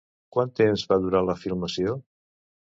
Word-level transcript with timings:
Quant 0.35 0.53
temps 0.59 0.85
va 0.93 0.97
durar 1.03 1.21
la 1.27 1.37
filmació? 1.43 1.95